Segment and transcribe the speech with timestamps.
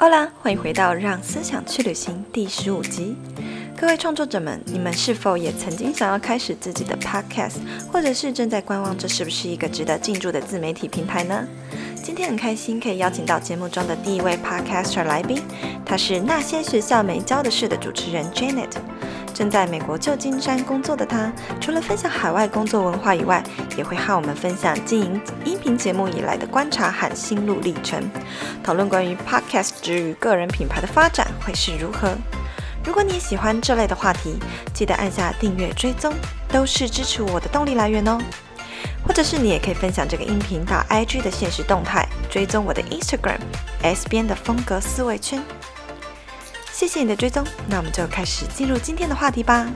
[0.00, 3.14] 好啦，欢迎回到《让思想去旅行》第十五集。
[3.76, 7.56] 各位创作者们，你们是否也曾经想要开始自己的 podcast，
[7.92, 11.46] 或者是正在观望这是不是一个值得进驻的自媒体平台呢？
[12.02, 15.42] 今天很开心可以邀请到节目中的第一位 podcaster 来宾，
[15.84, 18.70] 他是那些学校没教的事的主持人 Janet。
[19.40, 21.32] 正在美国旧金山工作的他，
[21.62, 23.42] 除了分享海外工作文化以外，
[23.74, 28.06] 也会和我们分享经营音频节目以来的观察和心路历程，
[28.62, 32.14] 讨论关于 Podcast 之于个人品牌的发展会是如何。
[32.84, 34.34] 如果你喜欢这类的话题，
[34.74, 36.12] 记得按下订阅追踪，
[36.50, 38.18] 都是支持我的动力来源哦。
[39.02, 43.40] 或者是你也可以分享这个音频到 IG 的限时动态，追踪我的 Instagram
[43.80, 45.42] S 编的风格思维圈。
[46.80, 49.70] 谢谢你的追踪，那我们就开始进入今天的话题吧。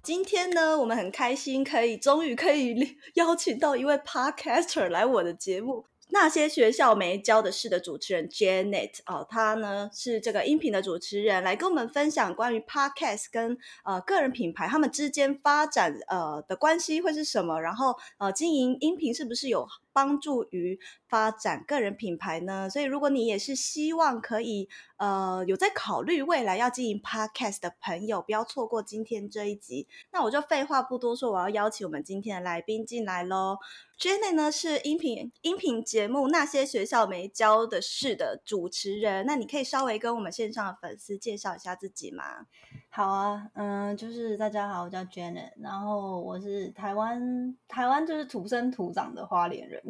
[0.00, 5.86] 今天呢，我们很开心，可以终于可以邀请到一位 Podcaster 来我的节目。
[6.10, 22.68] 那些学校没教的事的主持人 Janet 哦，她呢是这个音频的主持人，来跟我们分享关于 Podcast 跟呃个人品牌他们之间发展呃的关系会是什么，然后呃经营音频是不是有帮助于发展个人品牌呢？
[22.68, 29.88] 所以如果你也是希望可以呃有在考虑未来要经营 Podcast 的朋友，不要错过今天这一集。
[30.12, 33.56] 那我就废话不多说，我要邀请我们今天的来宾进来喽。
[33.98, 42.44] Jenny 呢是音频音频节目《那些学校没教的事》的主持人，那你可以稍微跟我们线上的粉丝介绍一下自己吗？
[42.90, 49.82] 好啊，嗯，就是大家好，我叫 Janet，然后我是台湾台湾就是土生土长的花莲人，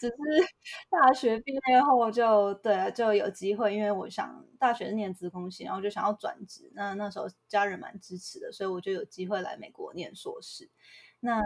[0.00, 0.14] 只是
[0.90, 10.70] 大学毕业后就对就有机会，因为我想大学念资工系，然后就想要转职，那那时候家人蛮支持的，所以我就有机会来美国念硕士，
[11.20, 11.42] 那。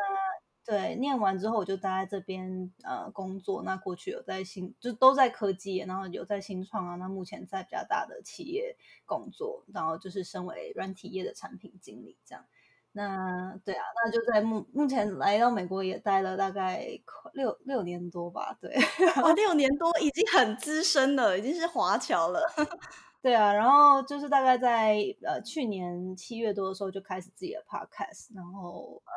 [0.65, 3.65] 对，念完之后我就待在这边呃工作。
[3.65, 6.95] 那过去有在新，就都在科技，然后有在新创啊。
[6.95, 12.45] 那目前在比较大的企业工作，然后就是身为软体业的产品经理这样。
[12.93, 16.87] 那对啊，那就在目目前来到美国也待了大概
[17.33, 18.57] 六六年多吧。
[18.61, 18.75] 对，
[19.23, 22.41] 哇，六年多已经很资深了，已经是华侨了。
[23.23, 29.13] 对啊，然后就是大概在呃去年七月多的时候就开始自己的 podcast，然后呃。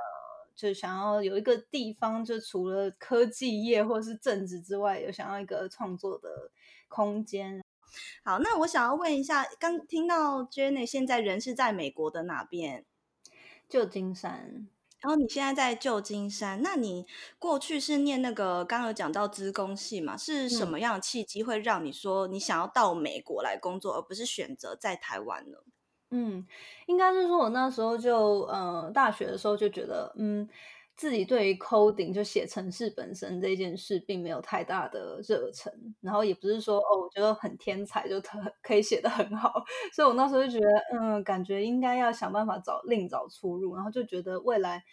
[0.55, 6.29] 就想要有一个地方，就除了科技业或是政治之外，有想要一个创作的
[6.87, 7.61] 空间。
[8.23, 12.85] 好，那我想要问一下，刚听到 Jenny 现在人是在美国的哪边？
[13.69, 14.67] 旧金山。
[15.01, 17.05] 然后你现在在旧金山，那你
[17.37, 20.17] 过去是念那个刚刚有讲到资工系嘛？
[20.17, 25.57] 是什么样的契机会让你说你想要到美国来工作，而不是选择在台湾呢？
[26.09, 26.47] 嗯，
[26.87, 30.47] 应该是说，我那时候就呃，大学的时候就觉得，嗯，
[30.95, 39.63] 自己对于 coding 就写程式本身这件事，并没有太大的热忱，然后也不是说哦，我觉得很天才就特可以写得很好，
[39.93, 44.83] 所以我那时候就觉得，嗯，感觉应该要想办法找另找出路，然后就觉得未来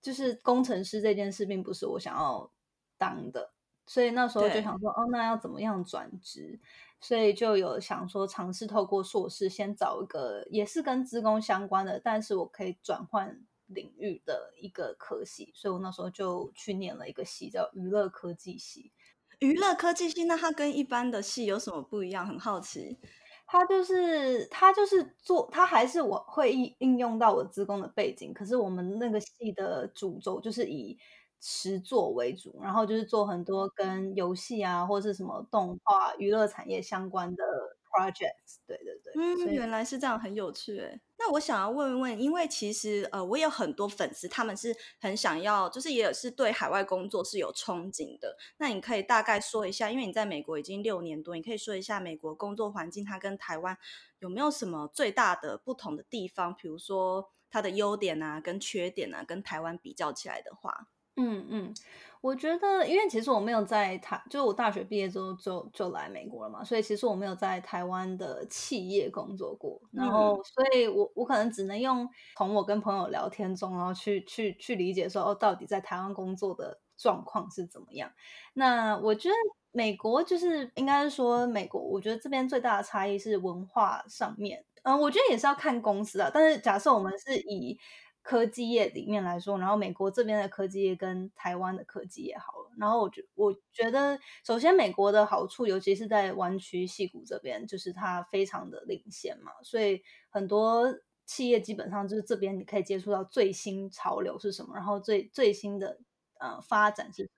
[0.00, 2.50] 就是工程师这件事，并不是我想要
[2.96, 3.52] 当的，
[3.86, 6.58] 所以那时候就想说，哦，那要怎么样转职？
[7.00, 18.92] 所以就有想说尝试透过硕士先找一个也是跟资工相关的，但是我可以转换领域的一个科系，所以我那时候就去念了一个系叫娱乐科技系。
[19.40, 22.26] 娱乐科技系，那它跟一般的系有什么不一样？
[22.26, 22.98] 很好奇。
[23.46, 30.98] 它就是它就是做，它还是我会应应用到我资工的背景，可是我们那个系的主轴就是以。
[31.46, 37.44] 实作为主，然后就是做很多跟游戏啊，或是什么动画、娱乐产业相关的
[37.94, 38.58] projects。
[38.66, 41.00] 对对对，嗯，原来是这样，很有趣诶。
[41.16, 48.36] 那我想要问一问，因为其实呃，我有很多粉丝，他们是很想要，就是也是对海外工作是有憧憬的。
[48.58, 53.78] 那你可以大概说一下，因为你在美国已经六年多，你可以说一下美国工作环境它跟台湾
[54.18, 56.54] 有没有什么最大的不同的地方？
[56.54, 60.88] 比如说它的优点啊，跟缺点啊，跟台湾比较起来的话。
[61.16, 61.74] 嗯嗯，
[62.20, 78.10] 我觉得，因为其实我没有在台，就是我大学毕业之后就就来美国了嘛，所以其实我没有在台湾的企业工作过，然后，所以我我可能只能用从我跟朋友聊天中，然后去去去理解说，哦，到底在台湾工作的状况是怎么样。
[78.54, 79.34] 那我觉得
[79.70, 87.78] 美国就是应该是说美国，我觉得这边最大的差异是文化上面，嗯，我觉得也是要看公司啊，但是假设我们是以
[88.24, 92.72] 科技业里面来说，然后美国这边的科技业跟台湾的科技业好了。
[92.78, 100.92] 然后我觉我觉得，首先美国的好处，尤其是在湾区戏谷这边，就是它非常的领先嘛，所以很多
[101.26, 106.00] 企业基本上就是这边你可以接触到最新潮流是什么，然后最最新的
[106.40, 107.30] 呃发展是什么。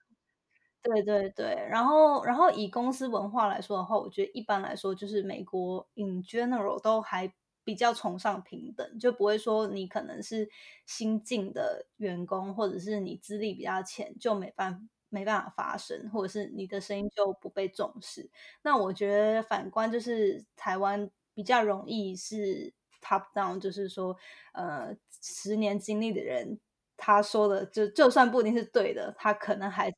[0.83, 7.35] 对对对，然后然后以公司文化来说的话，我觉得一般来说就是美国 in general 都还
[7.67, 10.49] 比较崇尚平等，就不会说你可能是
[10.87, 18.31] 新进的员工，或者是你资历比较浅就没办没办法发声，或者是你的声音就不被重视。
[18.63, 22.73] 那我觉得反观就是台湾比较容易是
[23.03, 24.17] top down，就是说
[24.53, 26.61] 呃十年经历的人。
[26.99, 29.97] 他说的就就算不一定是对的，他可能还是，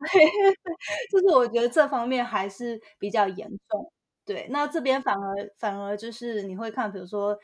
[1.12, 3.92] 就是我觉得这方面还是比较严重。
[4.24, 7.36] 对，那这边反而反而就是你会看，比如说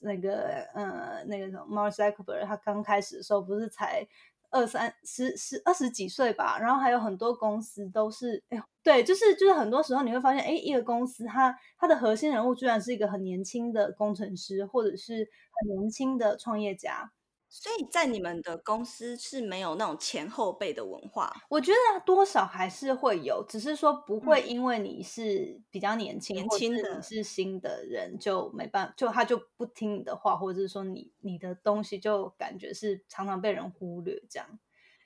[0.00, 4.06] 那个呃那个什么 Mark Zuckerberg，他刚开始的时候不是才
[4.50, 15.28] 二三十十二十几岁吧，然后还有很多公司都是，哎呦，对，就是就是很多时候你会发现，哎，一个公司它它的核心人物居然是一个很年轻的工程师，或者是
[15.60, 17.12] 很年轻的创业家。
[17.54, 34.58] 所以在你们的公司是没有那种前后辈的文化，我觉得多少还是会有，只是说不会因为你是比较年轻，年轻的你是新的人就没办法，就他就不听你的话，或者是说你你的东西就感觉是常常被人忽略这样。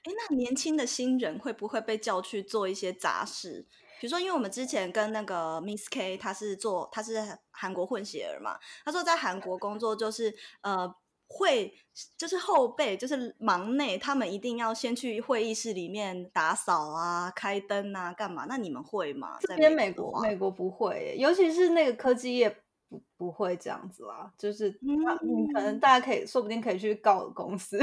[0.04, 3.66] 哎，那年轻的新人会不会被叫去做一些杂事？
[4.00, 7.20] 比如说，因为我们之前跟那个 Miss K，他是做他是
[7.50, 10.94] 韩国混血儿嘛，他说在韩国工作就是呃。
[11.28, 11.72] 会
[12.16, 18.46] 就是后辈，就是忙内，他们一定要先去会议室里面打扫啊、开灯啊、干嘛？
[18.48, 19.36] 那你们会吗？
[19.40, 22.48] 这边美国美国不会，尤其是那个科技业
[22.88, 24.32] 不不会这样子啦。
[24.38, 27.78] 就是你、嗯、可能大家可以说不定可以去告公司，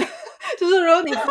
[0.58, 1.12] 就是如果你。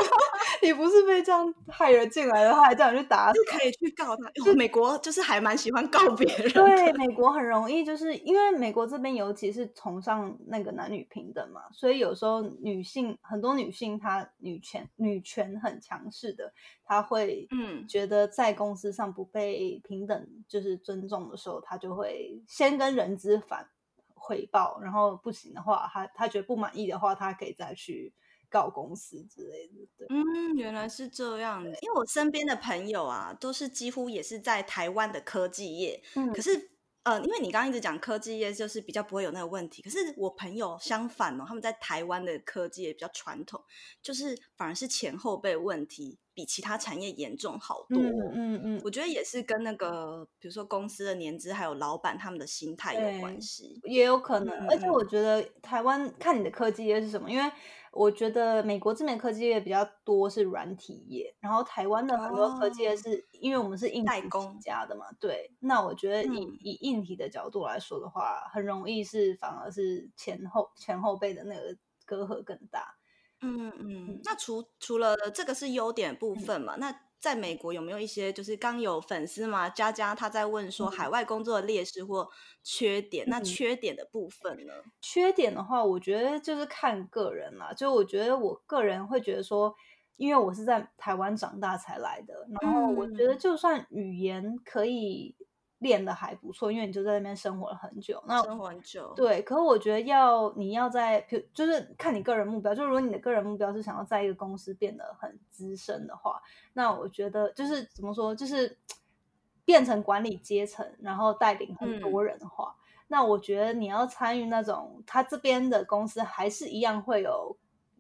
[0.64, 4.30] 你不是被这样害人进来的话，还这样去打，就可以去告他。
[4.44, 6.52] 就美国就是还蛮喜欢告 别人。
[6.52, 16.52] 对， 美国很容易，就是因为美国这边尤其是崇尚那个男女平等嘛，所以有时候女性很多女性她女权女权很强势的，
[16.84, 23.66] 她会嗯觉得在公司上不被平等就是尊重的时候，她就会先跟人资反
[24.14, 28.14] 回报，然后不行的话，她她觉得不满意的话，她可以再去。
[28.52, 31.70] 告公司之类的，对，嗯，原来是这样的。
[31.80, 36.70] 因为我身边的朋友啊，都是几乎也是在台湾的科技业，嗯，可是，
[37.04, 43.58] 呃，因为你刚刚一直讲科技业就是比较不会有那个问题，可是我朋友相反哦，他们在台湾的科技也比较传统，
[44.02, 47.98] 就是反而是前后辈问题比其他产业严重好多。
[47.98, 54.54] 嗯嗯，嗯，我觉得也是跟那个，比如说公司的年资，还有老板他们的心态有关系，也有可能。
[54.54, 57.50] 嗯，而且我觉得台湾看你的科技业是什么，因为。
[57.92, 65.50] 我觉得美国这边科技业比较多是软体业，然后台湾的很多科技业是、哦、因为我们是硬体起家的嘛，对。
[65.60, 72.96] 那我觉得以、嗯、以硬体的角度来说的话，很容易是反而是前后前后辈的那个隔阂更大。
[73.40, 74.20] 嗯嗯，嗯。
[74.24, 77.00] 那除除了这个是优点部分嘛，嗯、那。
[77.22, 79.68] 在美国有没有一些就是刚有粉丝嘛？
[79.70, 82.28] 佳佳他在问说海外工作的劣势或
[82.64, 84.72] 缺点，嗯、那缺点的部分呢？
[85.00, 87.72] 缺点的话，我觉得就是看个人啦。
[87.72, 89.72] 就我觉得我个人会觉得说，
[90.16, 95.36] 因为我是在台湾长大才来的，然后我觉得就算语言可以。
[95.82, 98.22] 练的还不错，因为你就在那边生活了很久。
[98.26, 99.42] 那生活很久，对。
[99.42, 101.20] 可是我觉得要你要在，
[101.52, 102.74] 就是看你个人目标。
[102.74, 106.40] 就如果你的个人目标是想要在一个公司变得很资深的话，
[106.72, 108.78] 那我觉得就是怎么说，就是
[109.66, 117.56] 变成管理阶层，然后带领很多人的话，嗯、那我觉得你要参与那种他这边的公司，还是一样会有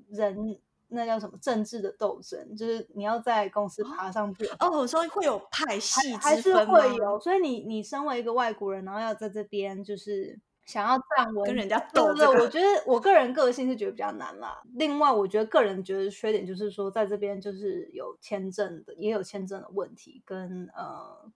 [0.08, 0.58] 人。
[0.94, 2.54] 那叫什么政治的斗争？
[2.56, 7.18] 就是你要在公司爬上去哦，所以会有派系还是会有？
[7.18, 14.62] 所以你你身为一个外国人，然后要在这边就是想要站稳，跟人家斗，这个，我觉得我个人个性是觉得比较难啦。
[14.74, 21.30] 另外，我觉得个人觉得缺点就是说，在这边就是有签证的，也有签证的问题，跟呃，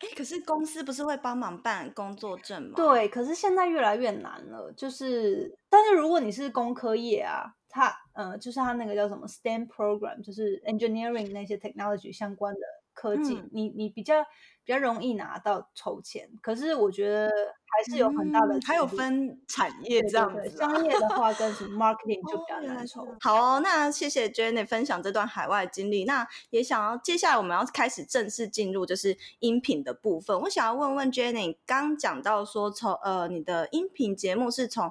[0.00, 2.72] 哎，可是公司不是会帮忙办工作证吗？
[2.76, 4.72] 对，可是现在越来越难了。
[4.76, 7.54] 就是，但是如果你是工科业啊。
[7.78, 12.60] 他呃，就是他那个叫什么 STEM program，就是 engineering 那些 technology 相关的
[12.92, 14.24] 科技，嗯、你你比较
[14.64, 16.28] 比较容易拿到筹钱。
[16.42, 20.58] 可是我觉得还是有很大的、嗯，还有分产业这样子、啊对对对。
[20.58, 23.04] 商业的话跟什么 marketing 就比较难筹。
[23.04, 26.04] 哦、好哦，那谢谢 Jenny 分享这段海外经历。
[26.04, 30.40] 那也想要接下来我们要开始正式进入就是音频的部分。
[30.40, 34.90] 我想要问问 Jenny，刚讲到说从呃你的音频节目是从。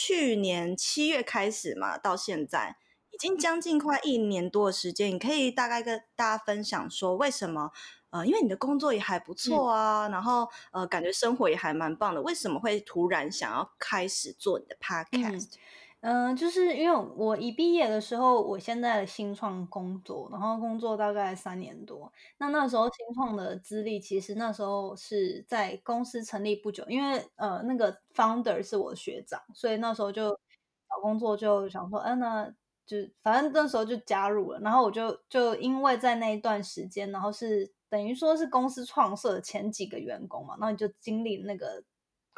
[0.00, 2.76] 去年七月开始嘛，到现在
[3.10, 5.12] 已经将近快一年多的时间。
[5.12, 7.72] 你可以大概跟大家分享说，为什么？
[8.10, 12.22] 呃，因为你的工作也还不错啊，嗯、然后呃，感觉生活也还蛮棒的。
[12.22, 15.46] 为什么会突然想要开始做你的 podcast？
[15.46, 15.58] 嗯，
[16.02, 22.10] 嗯就是因为我一毕业的时候，我现在的新创工作，然后工作大概三年多。
[22.38, 30.30] 那那时候新创的资历，其实那时候是在公司成立不久，因为呃那个 founder 是我学长，所以那时候就
[30.88, 32.48] 找工作就想说，嗯、那
[32.86, 34.60] 就反正那时候就加入了。
[34.60, 41.82] 然后我就就因为在那一段时间，然后是等于说是公司创设的前几个员工嘛，然后你就经历那个。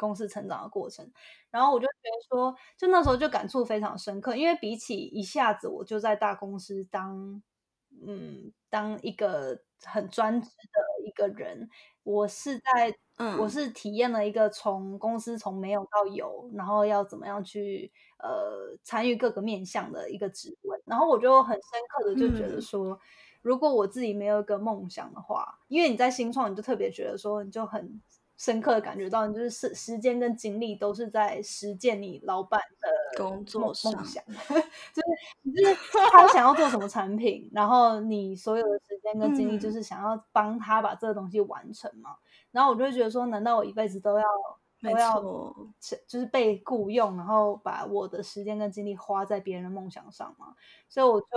[0.01, 1.07] 公司成长的过程，
[1.51, 7.39] 然后我就觉得说，就那时候就感触非常深刻，因为比起一下子我就在大公司当，
[8.07, 11.69] 嗯，当一个很专职的一个人，
[12.01, 22.99] 我是在，嗯，我是体验了一个从公司从没有到有，然后要怎么样去呃参与各个面向的一个职位，然后我就很深刻的就觉得说，嗯，
[23.43, 28.01] 如果我自己没有一个梦想的话，因为你在新创，你就特别觉得说，你就很。
[28.41, 35.75] 深刻的感觉到，你就是时时间跟精力都是在实践你老板的工作梦想， 就是就是
[36.11, 42.09] 他想要做什么产品，然后你所有的时间跟精力就是想要帮他把这个东西完成嘛。
[42.13, 42.17] 嗯、
[42.53, 44.25] 然后我就会觉得说，难道我一辈子都要？
[44.81, 45.21] 都要
[46.07, 50.55] 就是被雇佣，然后把我的时间跟精力花在别人的梦想上嘛，
[50.89, 51.27] 所以我就、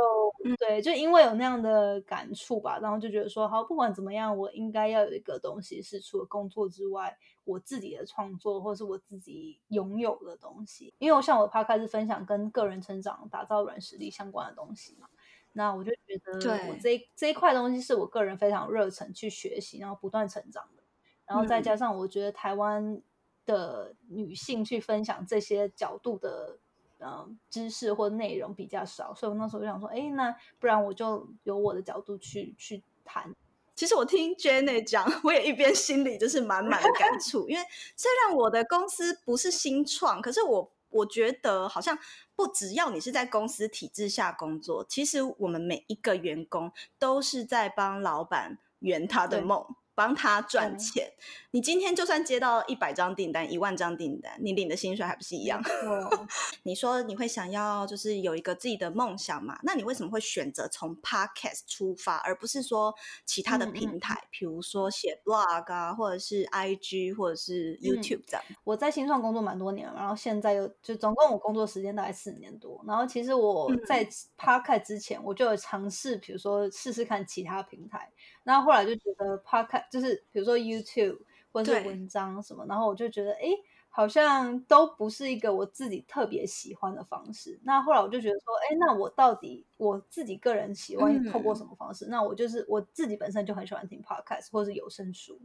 [0.44, 10.94] 嗯、对，就因为有那样的感触吧，然后就觉得说，好，不管怎么样，我应该要有一个东西是除了工作之外，我自己的创作或是我自己拥有的东西。
[10.98, 15.06] 因为我像我 Podcast 分享跟个人成长、打造软实力相关的东西嘛，
[15.52, 16.32] 那我就觉得
[16.68, 20.82] 我这对这一块东西是我个人非常热忱去学习，然后不断成长的。
[21.26, 23.02] 然后再加上我觉得台湾。
[23.46, 26.58] 的女性去分享这些角度的
[26.98, 33.34] 嗯知识或内容比较少，所以我那时候就想说，哎，那不然我就由我的角度去去谈。
[33.74, 37.64] 其实我听 Jenny 讲，我也一边心里就是满满的感触，因为
[37.96, 41.98] 虽然我的公司不是新创，可是我我觉得好像
[42.36, 46.70] 不只要你是在公司体制下工作，其实我们每一个员工
[47.00, 49.66] 都是在帮老板圆他的梦。
[49.94, 51.22] 帮他赚钱，嗯、
[51.52, 55.62] 你今天就算接到一百张订单、一万张订单，你领的薪水还不是一样？
[55.84, 56.28] 嗯、
[56.64, 59.58] 你说你会想要就是有一个自己的梦想嘛？
[59.62, 68.44] 那你为什么会选择从 Podcast 出发，而不是说其他的平台，嗯、比如说写 blog 啊，或者是 IG 或者是 YouTube 这样？
[68.48, 72.82] 嗯、我在新创工作蛮多年了，然后现在又就总共我工作时间大概四年多。
[72.86, 74.04] 然后其实我在
[74.36, 78.10] Podcast 之前，我就有尝试，比如说试试看其他平台。
[78.44, 81.18] 然后后来就觉得 Podcast 就是比如说 YouTube
[81.50, 83.48] 或者是文章什么，然后我就觉得哎，
[83.88, 87.58] 好像都不是一个我自己特别喜欢的方式。
[87.62, 92.06] 那后来我就觉得说，哎，那我到底我自己个人喜欢透过什么方式？
[92.06, 95.40] 嗯、那我就是我自己本身就很喜欢听 Podcast 或者是有声书，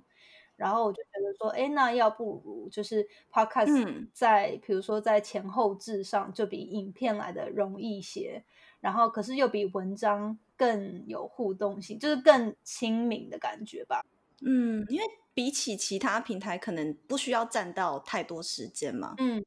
[0.56, 8.44] 然后我就觉得说，哎，那要不如就是 Podcast 在、嗯、比如说在前后置上就比影片来的容易一些，
[8.80, 10.38] 然后可是又比文章。
[10.60, 14.04] 更有互动性，就是更亲民的感觉吧。
[14.42, 19.16] 嗯，因为比起其他平台，可能不需要占到太多时间嘛。
[19.20, 19.42] 嗯，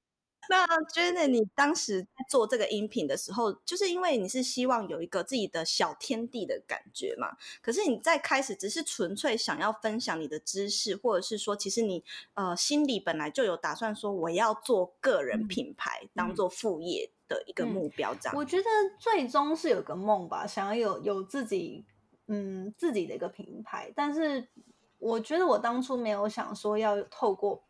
[0.48, 7.36] 那 Janet，你当时在做这个音频的时候，就是因为你是希望有一个自己的小天地的感觉嘛？
[7.60, 17.10] 可是你在开始只是纯粹想要分享你的知识，或者是说，其实你呃心里本来就有打算说，我要做个人品牌，嗯、当做副业。
[17.34, 18.64] 的一个目标，这样、嗯、我觉得
[18.98, 21.84] 最终是有个梦吧，想要有有自己
[22.26, 23.92] 嗯自己的一个品牌。
[23.96, 24.48] 但是
[24.98, 27.64] 我觉得我当初没有想说要透过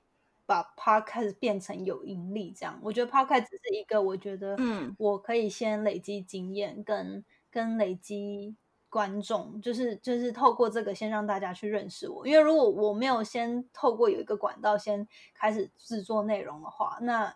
[0.45, 2.79] 把 Podcast 变成有盈利这样。
[2.83, 8.57] 我觉得 Podcast 只是一个，我觉得嗯，我可以先累积经验跟，跟跟累积
[8.89, 12.27] 观众，就是就是透过这个先让大家去认识我。
[12.27, 17.35] 因为如果我没有先透过有一个管道先开始制作内容的话，那很。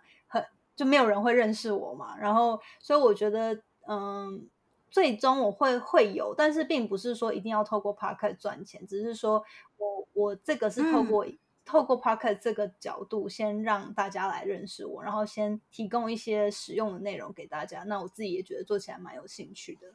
[0.76, 4.46] 就没有人会认识我嘛，然后所以我觉得，嗯，
[4.90, 9.42] 最终我会会有，但是并不是说一定要透过 Podcast 赚钱，只是说
[9.78, 19.88] 我我这个是透过、嗯、透过 Pocket 这个角度先让大家来认识我，然后先提供一些实用的内容给大家，那我自己也觉得做起来蛮有兴趣的。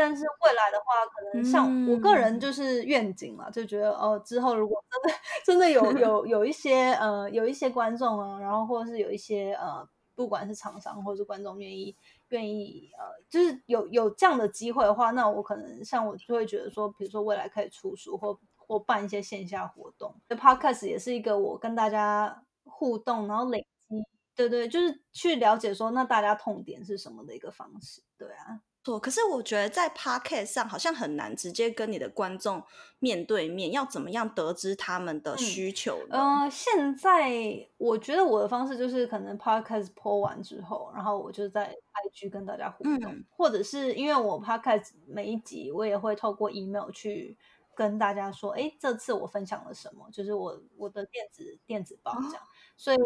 [0.00, 11.96] 但是未来的话，可能像我个人就是愿景嘛，嗯、就觉得哦，之后如果真的真的有有 有一些呃有一些观众啊，然后或者是有一些呃，不管是厂商或者是观众愿意
[12.28, 23.96] 愿意呃，就是有有这样的机会的话，那我可能像我就会觉得说，比如说未来可以出书或或办一些线下活动，Podcast 也是一个我跟大家互动，然后累积，
[24.36, 28.60] 对对，就是去了解说那大家痛点是什么的一个方式，对啊。
[28.90, 28.98] 错。
[28.98, 32.62] 可是我觉得在 Podcast 上好像很难直接跟你的观众
[32.98, 36.16] 面对面，要怎么样得知他们的需求呢？
[36.16, 37.30] 嗯、呃，现在
[37.76, 41.76] 我觉得我的方式就是可能 Podcast po 完之后，然后我就在
[42.12, 47.36] IG 跟大家互动，嗯、或者是因为我 Podcast 每一集我也会透过 email 去
[47.74, 52.96] 跟大家说，哎，这次我分享了什么，就是我我的电子电子报这样，哦、所以。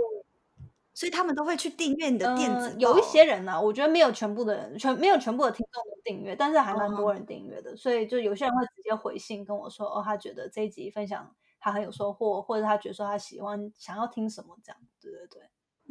[0.94, 7.70] 所以他们都会去订阅你的电子有一些人呢、啊，我觉得没有全部的人，全没有全部的听众都订阅，但是还蛮多人订阅的。
[7.70, 7.78] Oh.
[7.78, 14.80] 所以就有些人会直接回信跟我说，哦，他觉得这一集分享他很有收获，或者他觉得说他喜欢想要听什么这样。
[15.00, 15.42] 对对对。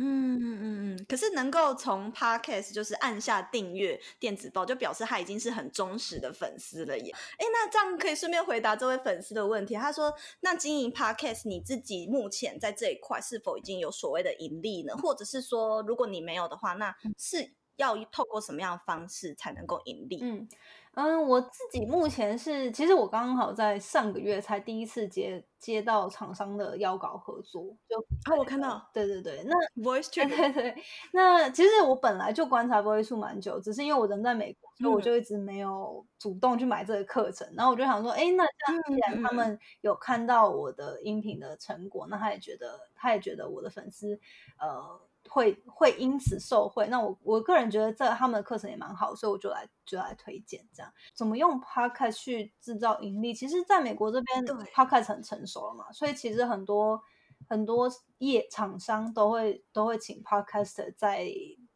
[0.03, 7.13] 嗯嗯嗯嗯，可是能够从 Podcast 就是按下订阅电子报，就表示他已经是很忠实的粉丝了耶。
[7.37, 9.75] 哎，那这样可以顺便回答这位粉丝的问题。
[9.75, 14.95] 他说：“那经营 Podcast，你自己目前在这一块是否已经有所谓的盈利呢？
[14.97, 20.49] 或者是说，如果你没有的话，那是要透过什么样的方式才能够盈利？”嗯。
[20.93, 27.97] 嗯，我自己目前是，其实我刚好在上个月才第一次接接到厂商的邀稿合作，就
[28.29, 30.75] 啊，我看到，对对对，那 Voice 对对对，
[31.13, 44.19] 那其实我本来就观察 Voice 蛮久，只是因为我人在美国，所以我就一直没有主动去买这个课程，嗯、然后我就想说，哎，那这样既然他们有看到我的音频的成果，嗯、那他也觉得，他也觉得我的粉丝，
[44.59, 44.99] 呃。
[45.33, 50.91] 会会因此受惠，那我我个人觉得这他们的课程也蛮好，所以我就来就来推荐这样。
[51.13, 53.33] 怎么用 Podcast 去制造盈利？
[53.33, 57.01] 其实在美国这边对 Podcast 很成熟了嘛，所以其实很多
[57.47, 61.31] 很多业厂商都会都会请 Podcaster 在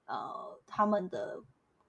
[0.05, 1.41] 呃他们的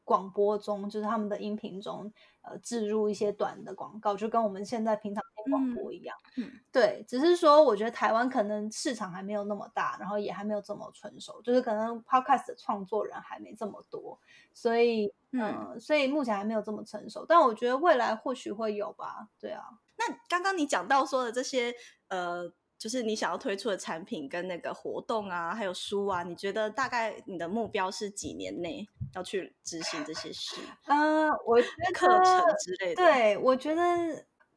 [0.05, 2.13] 广播中，就是他们的音频中。
[2.49, 6.17] 呃，置入一些短的广告，就跟我们现在平常听广播一样。
[6.37, 14.19] 嗯，对，只是说，我觉得台湾可能市场还没有那么大，然后也还没有这么成熟，就是可能 Podcast 的创作人还没这么多，
[14.53, 17.25] 所以，嗯、呃，所以目前还没有这么成熟。
[17.27, 19.29] 但我觉得未来或许会有吧。
[19.41, 19.65] 对啊，
[19.97, 21.75] 那刚刚你讲到说的这些，
[22.09, 22.53] 呃。
[22.79, 30.57] 就是你想要推出的产品跟那个活动啊，还有书啊，你觉得大概你的目标是几年内要去执行这些事？
[30.85, 33.03] 嗯、呃，我觉得课程之类的。
[33.03, 33.83] 对，我觉得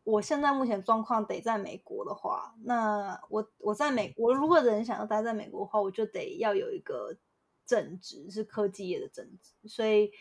[0.10, 7.15] 我现在目前状况得在美国的话，那我我在美，我如果人想要待在美国的话，我就得要有一个
[7.65, 10.12] 正职，是科技业的正职，所以。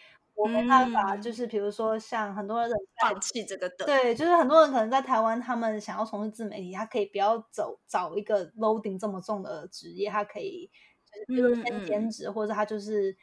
[0.40, 2.70] 我没办法，就是比如说像很多人
[3.02, 10.70] 放弃这个的，对，就是很多人可能在台湾，他们想要从事自媒体，他可以不要走找一个 loading 这么重的职业，他可以
[11.12, 13.16] 就是比如先兼职，嗯嗯或者他就是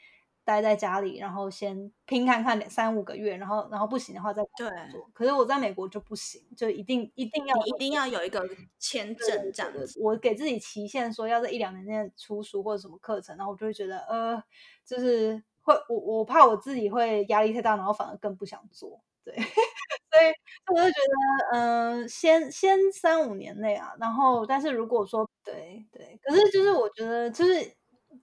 [0.45, 4.41] 待在家里，然后先拼看看三五个月，然后然后不行的话再。
[4.55, 4.69] 对
[5.13, 8.47] 可是我在美国就不行，就一定一定要一定要有一个
[8.79, 9.99] 签证这样子。
[9.99, 14.41] 我给自己期限说要在一两年内出书或者什么课程，然后我就会觉得呃，
[14.85, 15.43] 就是。
[15.65, 19.33] 会，我我怕我自己会压力太大，然后反而更不想做，对，
[20.11, 20.31] 所以
[20.67, 27.67] 我就觉得，嗯、呃，先先三五年内啊，然后，但是如果说，对对，可是就是我觉得，就是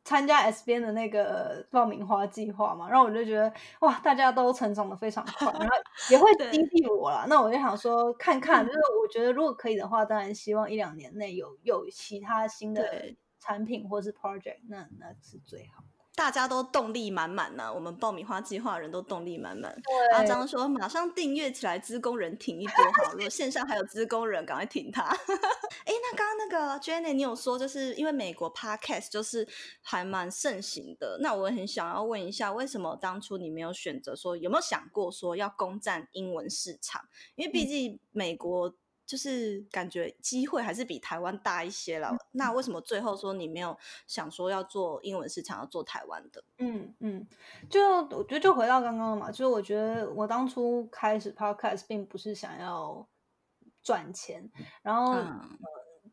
[0.04, 5.74] 参加 SBN 的那个爆米花计划嘛，然后我就觉得，哇，大家都成长的非常快，然后
[6.10, 7.24] 也会激励我啦。
[7.28, 15.84] 那我就想说，看看，就是我觉得如果可以的话，当然希望一两年内有有其他新的产品或是 project，那那是最好。
[16.14, 19.74] 大家都动力满满呢，我们爆米花计划人都动力满满。
[19.74, 23.12] 对阿张说：“马上订阅起来，资工人挺一波好。
[23.12, 25.02] 如果线上还有资工人，赶快挺他。
[25.84, 29.48] ”哎，那刚刚那个 Jenny，你有说就是因为美国 Podcast 就是
[29.80, 37.02] 还蛮盛行的，那我很想要问一下，为什么当初你没有选择说，有没有想过说要攻占英文市场？
[37.36, 38.74] 因为毕竟美国、嗯。
[39.12, 42.08] 就是感觉机会还是比台湾大一些了。
[42.12, 46.42] 嗯、那为什么最后说你没有想说要做英文市场，要做台湾的？
[46.56, 47.26] 嗯嗯，
[47.68, 53.06] 就我觉得就回到刚刚嘛，就是我觉得我当初开始 podcast 并不是想要
[53.82, 55.22] 赚钱，然后、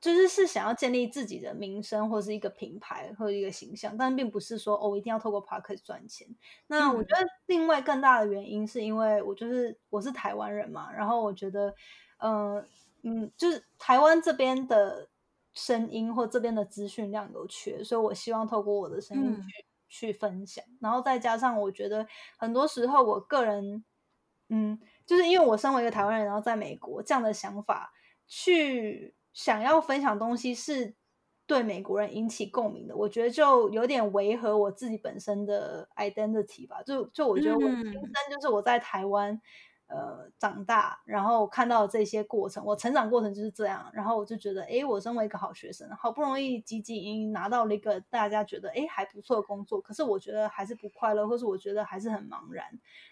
[0.02, 6.28] 就是是想要建立自己的名声或是一个品牌或者一个形象，但并不是说哦，我一定要透过 podcast 赚钱。
[6.68, 11.74] 那我觉得另外更大的原因是因为我就是我是台湾人嘛，然后我觉得
[12.18, 12.56] 嗯。
[12.56, 12.66] 呃
[13.04, 15.10] 嗯，就是台湾这边的
[15.54, 22.06] 声音或这边的资讯量有缺，所以我希望透过我的声音去、嗯、去分享，然后再加上我觉得
[22.38, 23.84] 很多时候我个人，
[24.50, 27.92] 嗯，就是因为我身为一个台湾人，然后在美国这样的想法，
[28.28, 30.94] 去想要分享东西是
[31.48, 39.42] 对美国人引起共鸣的，我觉得就有点违和我自己本身的 identity 吧，就就我觉得我天生就是我在台湾。
[39.90, 52.66] 呃，长大，然后看到这些过程，我成长过程就是这样，然后我就觉得，哎，我身为一个好学生，好不容易积极营拿到了一个大家觉得，哎，还不错的工作，可是我觉得还是不快乐，或是我觉得还是很茫然。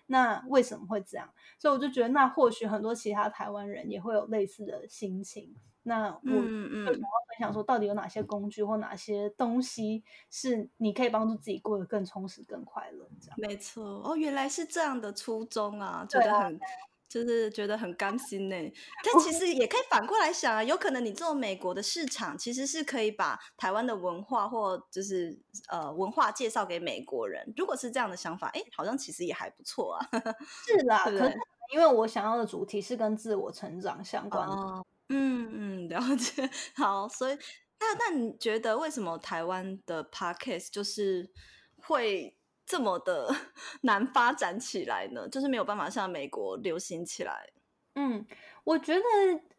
[0.05, 1.27] 那为什么会这样？
[1.57, 5.55] 所以我就觉得，那或许很多其他台湾人也会有类似的心情。
[5.87, 13.09] 那我就想要分享说，到底有哪些工具或哪些东西是你可以帮助自己过得更充实、更快乐？
[13.21, 13.37] 这样。
[13.37, 16.59] 没错，哦，原来是这样的初衷啊，觉得很，
[17.07, 18.55] 就是觉得很甘心呢。
[19.01, 27.53] 但其 实也可以反过来想啊，有可能你做美国的市场，其实是可以把台湾的文化或就是呃文化介绍给美国人。
[27.55, 30.05] 如果是这样的想法，哎，好像其实也还不错啊。
[30.67, 31.33] 是啦，可能
[31.73, 34.53] 因为我想要的主题是跟自我成长相关的。
[34.53, 36.49] 哦嗯嗯，了解。
[36.75, 37.37] 好，所以
[37.79, 41.29] 那那你觉得为什么台湾的 podcast 就是
[41.77, 43.33] 会这么的
[43.83, 45.27] 难发展起来呢？
[45.29, 47.49] 就是没有办法像美国流行起来。
[47.99, 48.23] 嗯，
[48.63, 49.01] 我觉得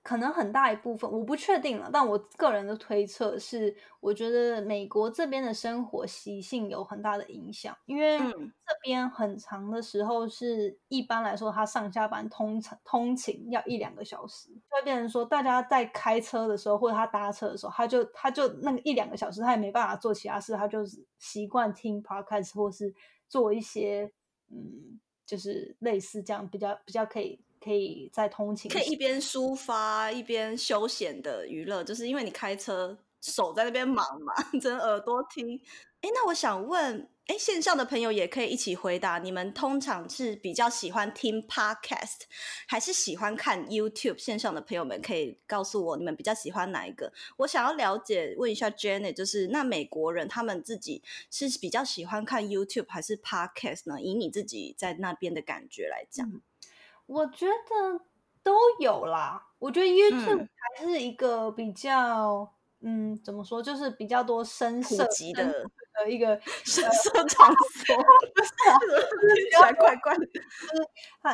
[0.01, 22.95] 可能很大一部分我不确定了，但我个人的推测是，我觉得美国这边的生活习性有很大的影响，因为这边很长的时候是一般来说，他上下班通通勤要一两个小时，就会变成说，大家在开车的时候或者他搭车的时候，他就他就那个一两个小时，他也没办法做其他事，他就是习惯听 podcast 或是
[23.29, 24.13] 做一些
[24.49, 27.41] 嗯，就是类似这样比较比较可以。
[27.63, 35.61] 可以在通勤，可以一边抒发一边休闲的娱乐，就是因为你开车手在那边忙嘛， 只能耳朵听。
[36.01, 39.19] 哎，那我想问，哎，线上的朋友也可以一起回答。
[39.19, 42.21] 你们通常是比较喜欢听 Podcast，
[42.69, 44.17] 还是喜欢看 YouTube？
[44.17, 47.13] 线上的朋友们可以告诉我，你们比较喜欢哪一个？
[47.39, 54.01] 我想要了解，问一下 Janet，就是那美国人他们自己是比较喜欢看 YouTube 还是 Podcast 呢？
[54.01, 56.25] 以你自己在那边的感觉来讲。
[56.29, 56.41] 嗯
[57.09, 58.01] 我觉得
[58.43, 59.47] 都有啦。
[59.59, 60.47] 我觉得 YouTube
[60.79, 62.49] 还是一个比较，
[62.81, 65.45] 嗯，嗯，怎么说，就是比较多深色级的
[65.95, 67.97] 的一个深色场所，
[69.35, 70.27] 听起来怪怪的。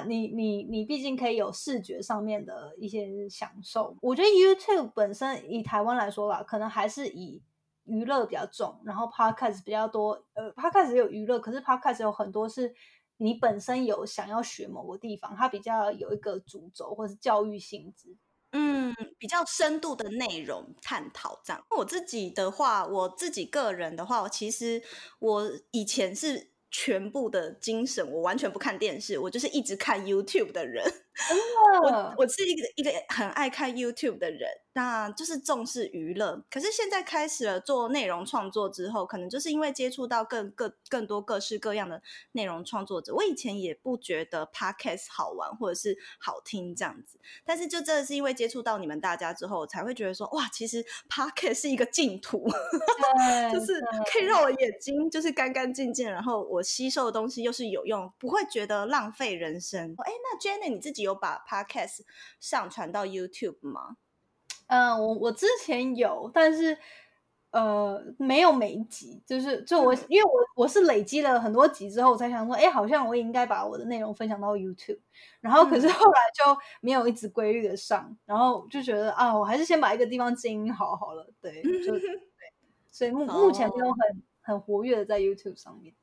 [0.06, 3.96] 你你你，毕竟可以有视觉上面的一些享受。
[4.00, 7.42] 我觉得 YouTube 本身以台湾来说吧，可能还是以
[7.84, 10.24] 娱乐比较重，然后 Podcast 比较多。
[10.34, 12.72] 呃，Podcast 也有娱乐，可是 Podcast 有很多是。
[13.16, 18.16] 你本身有想要学某个地方，它比较有一个主轴或是教育性质，
[18.53, 21.64] 嗯，比较深度的内容探讨这样。
[21.77, 24.83] 我自己的话，我自己个人的话，我其实
[25.18, 30.85] 我以前是全部的精神，我完全不看电视，我就是一直看 YouTube 的人。
[31.83, 34.48] 我我是一个一个很爱看 YouTube 的人。
[34.77, 43.14] 那就是重视娱乐，可是现在开始了做内容创作之后，可能就是因为接触到更各更多各式各样的内容创作者。
[43.14, 52.44] 我以前也不觉得 Podcast 好玩或者是好听这样子，但是就真的是因为接触到你们大家之后，我才会觉得说，哇，其实 Podcast 是一个净土，
[53.53, 53.81] 就是
[54.12, 59.94] 可以让我眼睛就是干干净净，然后我吸收的东西又是有用，不会觉得浪费人生。
[59.98, 62.00] 哎，那 Janet 你自己有把 Podcast
[62.40, 63.96] 上传到 YouTube 吗？
[64.66, 66.76] 嗯，我我之前有，但是
[67.50, 74.98] 呃，没有每一集，就是就我，因为我我是累积了很多集之后，我才想说，哎，好像我也应该把我的内容分享到 YouTube，
[75.40, 82.18] 然后可是后来就没有一直规律的上，然后就觉得啊，我还是先把一个地方经营好好了，对，就 对，
[82.90, 85.94] 所以目目前没有很很活跃的在 YouTube 上面。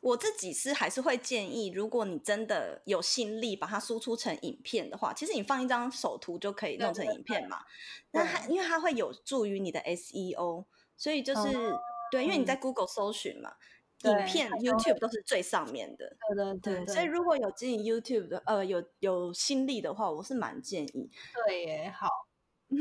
[0.00, 7.64] 我自己是还是会建议，如果你真的有心力把它输出成影片的话，其实你放一张手图就可以弄成影片嘛。
[8.12, 10.64] 那它因为它会有助于你的 SEO，
[10.96, 11.80] 所以就是、哦、
[12.12, 13.52] 对，因为你在 Google 搜寻嘛，
[14.04, 16.16] 影片 YouTube 都是最上面的。
[16.28, 21.10] 对对对，对，对，所以如果有经营 YouTube 的，呃，有有心力的话，我是蛮建议。
[21.46, 22.08] 对耶，好。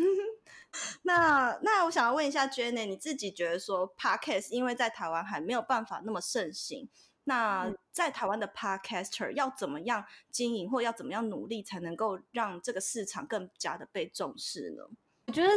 [1.04, 6.90] 那那我想要问一下 Jenny，你自己觉得说 Podcast 因为在台湾还没有办法那么盛行。
[7.28, 14.84] 那在台湾的 Podcaster 要怎么样经营，或要怎么样努力，才能够让这个市场更加的被重视呢？
[15.26, 15.50] 我觉得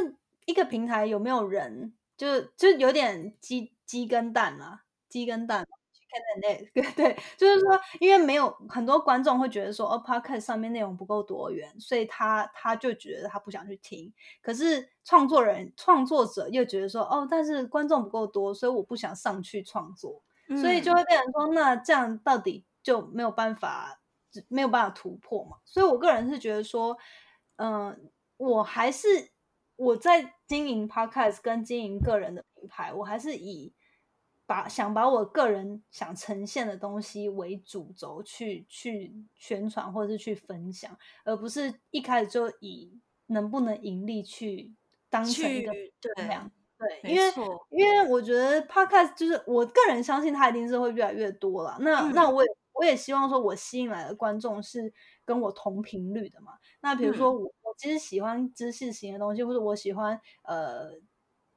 [0.46, 5.64] 一个平台有没有人，就就有点鸡鸡跟蛋啊，鸡跟蛋
[6.40, 14.12] 对 对，就是说，因为没有很多观众会觉得说，哦，Podcast 上面内容不够多元，所以他他就觉得他不想去听。
[14.42, 20.20] 可是创作人创作者又觉得说，哦，但是观众不够多，所以我不想上去创作。
[20.58, 24.00] 所以就会变成说，那这样到底就没有办法，
[24.48, 25.58] 没有办法突破嘛？
[25.64, 26.96] 所以我个人是觉得说，
[27.56, 27.96] 嗯、呃，
[28.36, 29.30] 我还是
[29.76, 33.72] 我在经营 Podcast 跟经营个人的品牌，我还是以
[34.46, 44.74] 把想把我个人想呈现的东西为主轴去去宣传或者是去分享，而不是一开始就以能不能盈利去
[45.08, 45.72] 当成一个
[46.16, 46.50] 衡量。
[46.81, 47.33] 对，因为
[47.71, 51.77] 因为我觉得 podcast 就是我个人相信它一定是会越来越多了。
[51.81, 54.93] 那、嗯、那我也我也希望说，我吸引来的观众是
[55.25, 56.55] 跟我同频率的嘛。
[56.81, 60.99] 那比如说我、嗯、我其实喜欢知识型的东西，或者我喜欢呃。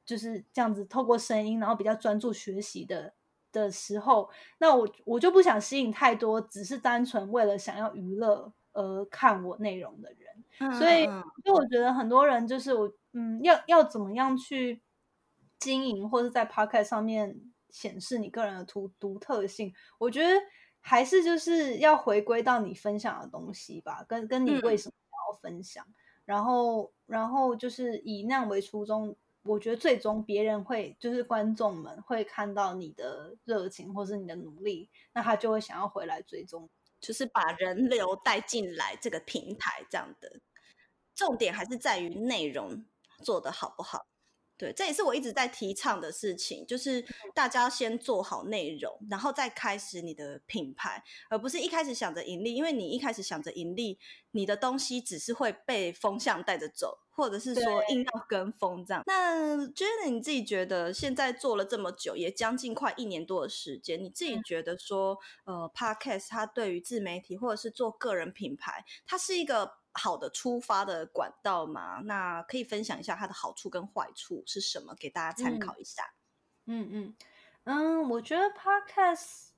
[0.06, 3.14] 就是这样子，透过声音，然后比较专注学习的
[3.50, 10.44] 的时候，那我我就不想吸引太多只是单纯为了想要娱乐而看我内容的人。
[10.58, 14.82] 嗯、所以，所以我觉得很多人就是我，嗯，要要怎么样去
[15.64, 20.30] 经营，或是在 Podcast 上面显示你个人的独独特性，我觉得
[20.80, 24.94] 还是就是要回归到你分享的东西吧，跟跟你为什么
[25.32, 25.94] 要分享，嗯、
[26.26, 29.16] 然后然后就是以那样为初衷。
[29.46, 36.66] 我觉得最终别人会，就是观众们会看到你的热情或是你的努力，那他就会想要回来追踪，
[36.98, 40.40] 就是把人流带进来这个平台这样的。
[41.14, 42.86] 重点还是在于内容
[43.22, 44.06] 做的好不好。
[44.56, 52.54] 对，这也是我一直在提倡的事情，就是大家先做好内容，然后再开始你的品牌，而不是一开始想着盈利。
[52.54, 53.98] 因为你一开始想着盈利，
[54.30, 59.02] 你的东西只是会被风向带着走，或者是说硬要跟风这样。
[59.06, 72.00] 那 Jenny 你自己觉得现在做了这么久，也将近快一年多的时间，你自己觉得说，呃，Podcast 它对于自媒体或者是做个人品牌，它是一个好的出发的管道嘛？
[72.04, 76.02] 那可以分享一下它的好处跟坏处是什么，给大家参考一下。
[76.66, 77.14] 嗯嗯
[77.64, 79.50] 嗯，我觉得 Podcast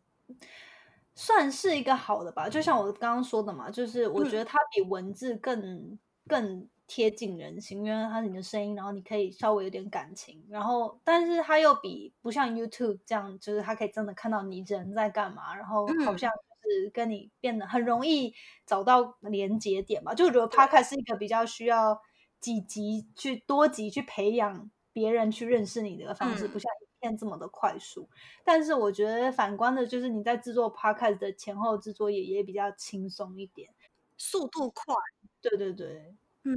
[1.14, 16.45] 算是一个好的吧，就像我刚刚说的嘛，就是我觉得它比文字更、嗯、更贴近人心，因为它是你的声音，然后你可以稍微有点感情，然后但是它又比不像 YouTube 这样，就是它可以真的看到你人在干嘛，然后好像、嗯。
[16.68, 18.34] 是跟你变得很容易
[18.66, 22.00] 找到连接点吧，就我觉得 Podcast 是一个比较需要
[22.40, 28.08] 几集去多集去培养别人去认识你的方式，嗯、不像影片这么的快速。
[28.44, 33.70] 但是我觉得反观的就是你在制作 Podcast 的前后制作也也比较轻松一点，
[34.16, 34.94] 速度快。
[35.40, 36.56] 对对对，嗯。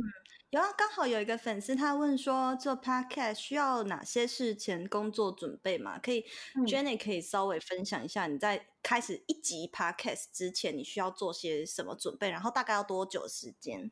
[0.51, 5.99] 有啊，刚好有一个粉丝他问说，做 podcast 需要哪些事前工作准备嘛？
[5.99, 12.31] 可以、嗯、Jenny 可以稍微分享一下，你在开始一集 podcast 之前，你需要做些什么准备？
[12.31, 13.91] 然后大概要多久时间？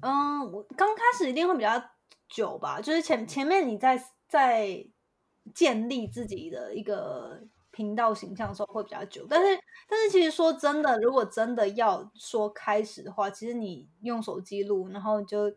[0.00, 1.82] 嗯，我刚开始一定会比较
[2.28, 4.86] 久吧，就是前前面你在在
[5.52, 9.58] 建立自己的一个频道形象的时候会比较久，但是
[9.88, 15.52] 但是其实说真的，如果真的要说开始的话，其实你用手机录，然后就。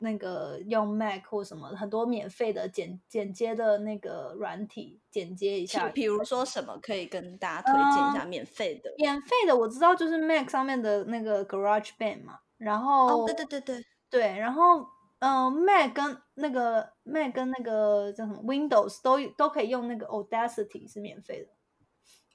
[0.00, 8.90] 那个用 Mac 或什么很多免费的剪剪接的那个软体剪接一下，比如说什么可以跟大家推荐一下免费的？
[8.90, 14.80] 嗯、免费的我知道就是 Mac 上面的那个 Garage Band 嘛，然后、哦、对对对对对，然后
[15.18, 21.48] 嗯、呃、Mac 跟那个 Mac 跟那个叫什么 Windows 都都可以用那个 Audacity 是免费的。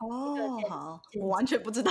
[0.05, 0.35] 哦，
[0.67, 1.89] 好，我完全不知道。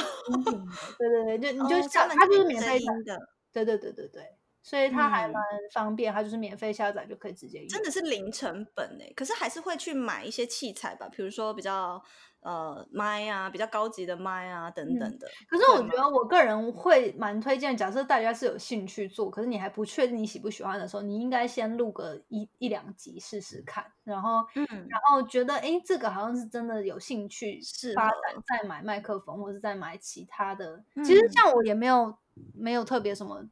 [0.99, 3.19] 对对对，就 你就下、哦、它就是免费的。
[3.53, 4.23] 对对对对对。
[4.63, 7.69] 所以它还蛮方便，嗯、它就是免费下载就可以直接用。
[7.69, 12.03] 真的是零成本哎，可是还是会去买一些器材吧，比如说比较
[12.41, 15.31] 呃麦啊，比较高级的麦啊等等的、嗯。
[15.49, 30.85] 可是我觉得我个人会蛮推荐，假设大家是有兴趣做，可是你还不确定你喜不喜欢的时候，你应该先录个一一两集试试看，然后嗯，然后觉得哎这个好像是真的有兴趣是发展，再买麦克风或者再买其他的。
[30.95, 32.17] 嗯、其实像我也没有
[32.55, 33.49] 没有特别什么。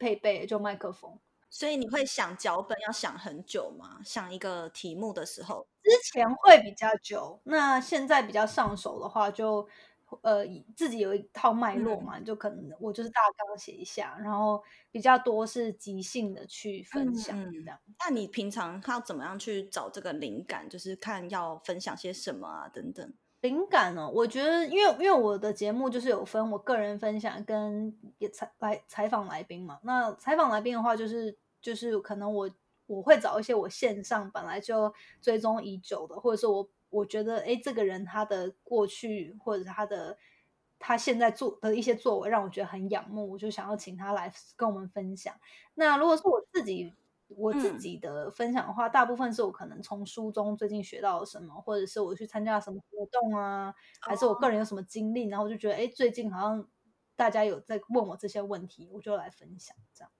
[0.00, 1.16] 配备就麦克风，
[1.48, 4.00] 所以你会想脚本要想很久吗？
[4.04, 9.62] 想一个题目的时候，之前会比较久，那现在比较上手的话就，
[10.10, 10.44] 就呃
[10.76, 17.78] 自己有一套脉络嘛，嗯、就可能我就是大纲写一下，然后比较多是即兴的去分享这样。
[17.86, 20.68] 嗯、那你平常要怎么样去找这个灵感？
[20.68, 23.14] 就是看要分享些什么啊，等等。
[23.40, 24.10] 灵感呢、哦？
[24.14, 29.78] 我觉得，因为因为我的节目就是有分我个人分享跟也采来采访来宾嘛。
[29.82, 32.50] 那采访来宾的话，就是就是可能我
[32.86, 40.18] 我会找一些我线上本来就追踪已久的，或者是我我觉得哎，这个人他的过去或者是他的
[40.78, 45.34] 他现在做的一些作为让我觉得很仰慕，我就想要请他来跟我们分享。
[45.74, 46.94] 那如果是我自己。
[47.36, 56.66] 我自己的分享的话，嗯、大部分是我可能从书中最近学到了什么，或者是我去参加了什么活动啊，还是我个人有什么经历，然后我就觉得，哎，最近好像
[57.16, 60.10] 大家有在问我这些问题，我就来分享这样。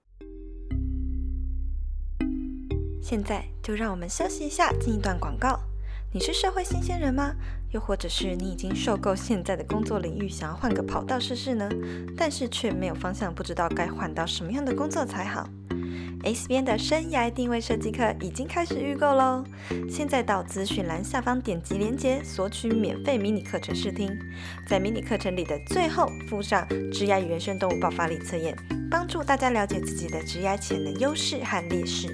[3.03, 5.59] 现在就让我们休息一下，进一段广告。
[6.13, 7.33] 你是社会新鲜人吗？
[7.71, 11.69] 又或者是你已经受够现在的工作领域，想要换个跑道试试呢？
[12.17, 15.49] 但是却没有方向，不知道该换到什么样的工作才好。
[16.23, 19.43] S 边的生涯定位设计课已经开始预购喽！
[19.89, 24.15] 现在到资讯栏下方点击链接索取免费迷你课程试听，
[24.67, 28.55] 在迷你课程里的最后附上职涯与原生动物爆发力测验，
[28.89, 32.07] 帮助大家了解自己的职涯潜能优势和劣势。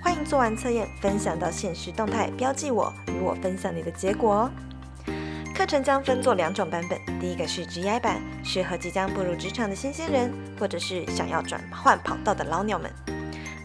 [0.00, 4.50] 欢迎做完测验分享到限时动态，标记我，与我分享你的结果哦。
[5.52, 12.88] 课程将分作两种版本，第一个是职涯版，适合即将步入职场的新鲜人，或者是想要转换跑道的老鸟们。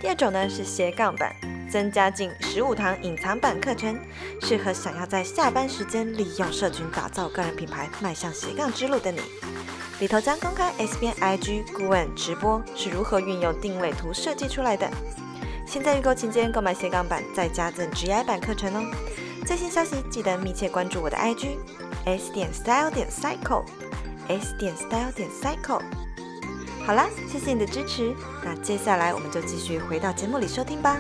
[0.04, 1.34] 第二种呢是斜杠版，
[1.72, 3.98] 增加近十五堂隐藏版课程，
[4.42, 9.22] 适合想要在下班时间利用社群打造个人品牌，迈向斜杠之路的你。
[10.02, 14.92] 里头将公开 S 边 IG 顾问直播是如何运用定位图设计出来的。
[15.66, 18.84] 现在预购期间购买斜杠版，再加赠 G I 版课程哦。
[19.46, 21.56] 最新消息记得密切关注我的 IG
[22.04, 23.64] S 点 Style 点 Cycle
[24.28, 25.82] S 点 Style 点 Cycle。
[26.86, 28.14] 好啦，谢谢你的支持。
[28.44, 31.00] 那接下来我们就继续回到节目里收听吧。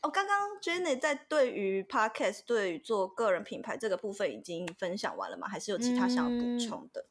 [0.00, 5.48] 哦，刚刚 Jenny 在对于 Podcast 对于做个人品牌这个部分已经分享完了吗？
[5.48, 7.00] 还是有其他想要补充的？
[7.00, 7.10] 嗯，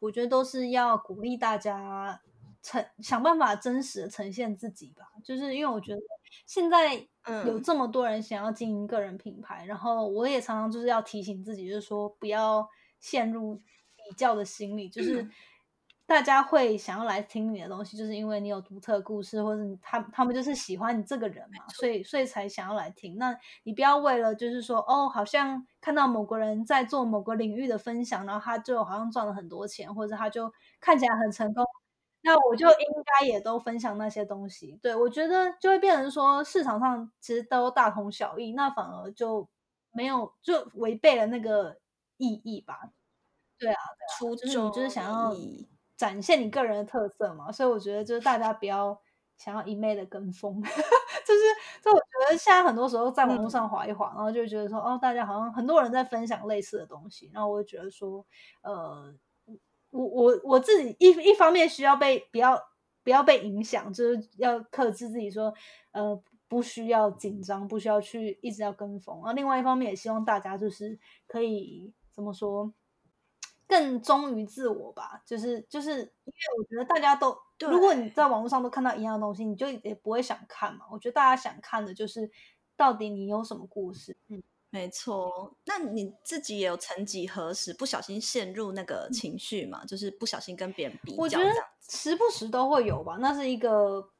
[0.00, 2.20] 我觉得都是要鼓励大家
[2.64, 5.12] 呈想办法真实的呈现自己吧。
[5.22, 6.00] 就是因为我觉得。
[6.44, 6.94] 现在
[7.46, 12.68] 有这么多人想要经营个人品牌，嗯，然后我也常常就是要提醒自己，就是说不要
[13.00, 15.28] 陷入比较的心理，就是
[16.06, 23.18] 大家会想要来听你的东西，就是因为你有独特故事，或者他他们就是喜欢你这个人嘛，所以所以才想要来听。
[23.18, 31.64] 那你不要为了就是说哦，好像看到某个人在做某个领域的分享，然后他就好像赚了很多钱，或者他就看起来很成功。
[32.22, 32.86] 那我就应
[33.20, 39.48] 该也都分享那些东西，对，我觉得就会变成说市场上其实都大同小异，那反而就
[39.92, 41.78] 没有就违背了那个
[42.18, 42.92] 意义吧？
[43.58, 43.80] 对啊，
[44.18, 45.34] 初衷就是就是想要
[45.96, 49.00] 展现你个人的特色嘛，所以我觉得就是大家不要
[49.36, 51.40] 想要一昧的跟风， 就是
[51.82, 58.24] 就我觉得现在很多时候在网络上划一滑，然后就觉得说哦，大家好像很多人在分享类似的东西，然后我就觉得说
[58.62, 59.14] 呃。
[59.90, 62.60] 我我我自己一一方面需要被不要
[63.02, 65.54] 不要被影响，就是要克制自己说，
[65.92, 69.16] 呃，不需要紧张，不需要去一直要跟风。
[69.18, 72.72] 然后另外一方面也希望大家就是可以怎么说，
[73.68, 75.22] 更忠于自我吧。
[75.24, 80.86] 就是就是因为我觉得大家都，如果你在网络上都看到一样的东西，你就也不会想看嘛。
[80.90, 82.28] 我觉得大家想看的就是
[82.76, 84.42] 到底你有什么故事，嗯。
[84.70, 89.82] 没错，那你自己也有曾几何时不小心陷入那个情绪嘛？
[89.86, 91.50] 就是不小心跟别人比较，我觉得
[91.88, 93.16] 时不时都会有吧。
[93.18, 94.10] 那是一个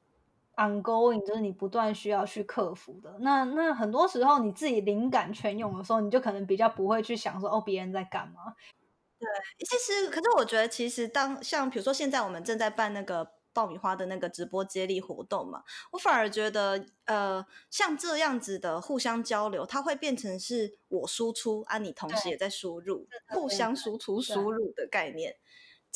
[0.57, 3.17] ongoing，就是你不断需要去克服的。
[3.21, 8.55] 那那很多时候你自己灵感全涌的时候，你就可能比较不会去想说哦，别人在干嘛。
[9.19, 9.27] 对，
[9.65, 13.37] 其实可是我觉得，其实当像比如说现在我们正在办那个。
[13.57, 25.35] 爆米花的那个直播接力活动嘛，我反而觉得，呃，像这样子的互相交流，它会变成是我输出啊，你同时也在输入，互相输出输入的概念，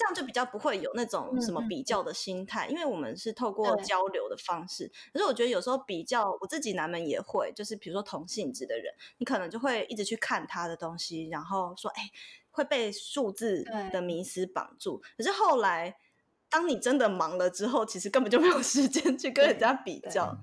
[0.01, 4.91] 这样就比较不会有那种什么比较的心态，因为我们是透过交流的方式。
[5.13, 12.11] 可是我觉得有时候比较，我自己难免也会，就是比如说同性质的人，你可能就会一直去看他的东西，然后说，哎，
[12.51, 15.03] 会被数字的迷失绑住。
[15.19, 15.97] 可是后来。
[16.53, 20.37] 当你真的忙了之后，其实根本就没有时间去跟人家比较。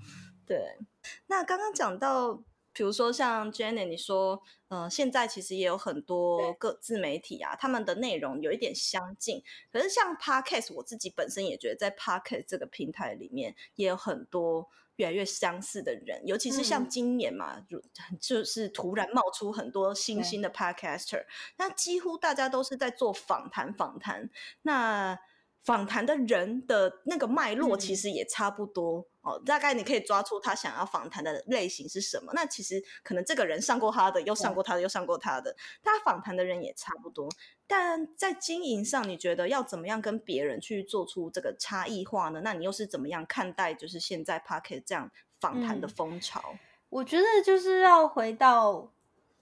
[0.45, 0.77] 对，对，
[1.25, 2.41] 那刚刚讲到，
[2.77, 9.41] 比如说像 Jenny，你说，呃，现在其实也有很多个自媒体啊，他们的内容有一点相近。
[9.73, 16.21] 可是像 Podcast，我自己本身也觉得，在 Podcast 这个平台里面，也有很多越来越相似的人。
[16.27, 21.25] 尤其是像今年嘛，就、嗯、就是突然冒出很多新兴的 Podcaster，
[21.57, 24.29] 那几乎大家都是在做访谈，访谈。
[24.61, 25.17] 那
[25.63, 32.31] 访谈的人的那个脉络其实也差不多、嗯、哦，大概你可以抓出他想要访谈的类型是什么。
[32.33, 37.29] 那其实可能这个人上过他的，又上过他的，又上过他的，他访谈的人也差不多。
[37.67, 42.41] 但在经营上，你觉得要怎么样跟别人去做出这个差异化呢？
[42.43, 46.41] 那你又是怎么样看待就是现在 Podcast 这样访谈的风潮？
[46.53, 46.59] 嗯、
[46.89, 48.91] 我觉得就是要回到。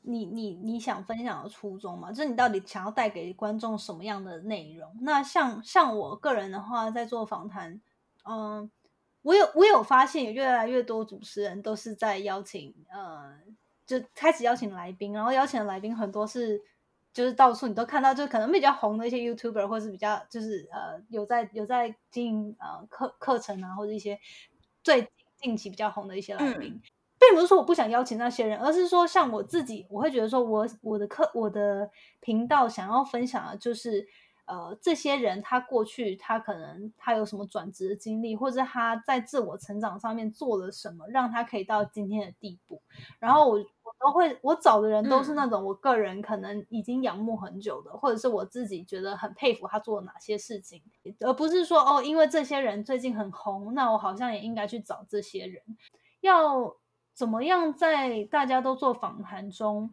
[0.07, 2.11] 你你你想分享的初衷嘛？
[2.11, 4.95] 就是你到底想要带给观众什么样的内容？
[5.01, 7.81] 那像像我个人的话，在做访谈，
[8.23, 8.69] 嗯，
[9.25, 13.33] 我有我有发现，有越来越多主持人都是在邀请，呃，
[13.85, 16.61] 就开始邀请来宾，然后邀请的来宾很多是，
[17.11, 24.19] 就是到处你都看到，就可能比较红的一些 YouTuber，或是比较就是呃有在有在经营呃课课程啊，或者一些
[24.83, 25.09] 最。
[25.37, 26.69] 近期比较红的一些来宾。
[26.71, 26.81] 嗯
[27.17, 34.07] 并不是说我不想邀请那些人，而是说像我自己，我会觉得说我我的课我的频道想要分享的就是，
[34.45, 42.81] 呃，这些人他过去他可能他有什么转职的经历，或者他在自我成长上面做了什么，让他可以到今天的地步。
[43.19, 50.81] 然后我我都会我找的人都是那种我个人可能已经仰慕很久的，嗯、或者是我自己觉得很佩服他做了哪些事情，
[51.19, 55.61] 而不是说哦，因为这些人最近很红，那我好像也应该去找这些人
[56.21, 56.75] 要。
[57.15, 59.89] 怎么样在大家都做访谈中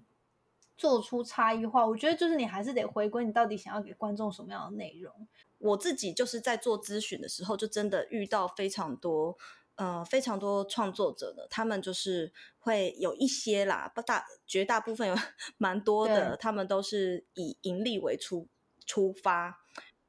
[0.82, 1.86] 做出差异化？
[1.86, 5.28] 我觉得就是你还是得回归你到底想要给观众什么样的内容。
[5.58, 9.38] 我自己就是在做咨询的时候，就真的遇到非常多
[9.76, 15.14] 呃非常多创作者的，他们就是会有一些啦，不大绝大部分有
[15.56, 18.48] 蛮多的，他们都是以盈利为出
[18.84, 19.60] 出发。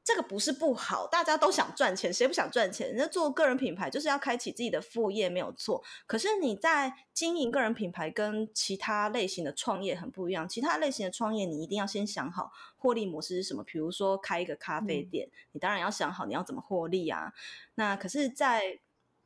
[0.04, 2.90] 这个不是不好，大家都想赚钱，谁不想赚钱？
[2.90, 5.82] 人家做个人品牌就是要开启自己的副业，没有错。
[6.06, 10.48] 可是你在经营个人品牌，跟其他类型的创业很不一样。
[10.50, 13.64] 其他类型的创业，你一定要先想好获利模式是什么。
[13.64, 17.32] 比如说开一个咖啡店，嗯、你当然要想好你要怎么获利啊。
[17.76, 18.80] 那可是在，在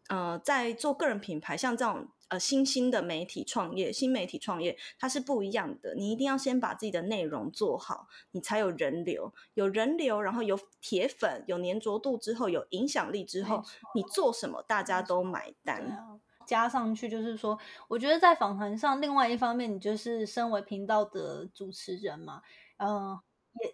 [0.09, 2.07] 呃，在做个人品牌，像这种。
[2.29, 5.95] 呃，新兴的媒体创业，新媒体创业它是不一样的。
[5.95, 13.63] 你一定要先把自己的内容做好，你才有人流，有人流，然后有铁粉，有粘着度之后，有影响力之后，
[13.95, 16.19] 你做什么大家都买单。
[16.45, 22.41] 加上去就是说，我觉得在访谈上，另外一方面，你就是身为频道的主持人嘛，
[22.75, 23.21] 嗯、呃，
[23.63, 23.73] 也